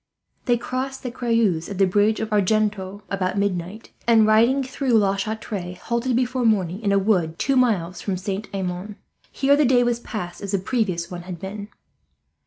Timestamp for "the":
1.03-1.11, 1.77-1.85, 9.55-9.63, 10.53-10.57